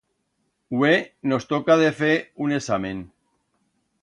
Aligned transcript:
Hue 0.71 0.89
nos 1.33 1.47
toca 1.51 1.77
de 1.83 1.93
fer 2.01 2.15
un 2.47 2.57
examen. 2.59 3.07